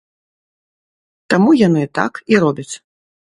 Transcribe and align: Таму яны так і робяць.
Таму 1.33 1.51
яны 1.67 1.83
так 2.01 2.13
і 2.35 2.41
робяць. 2.47 2.69